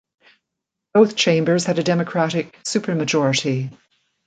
[0.95, 3.71] Both chambers had a Democratic supermajority.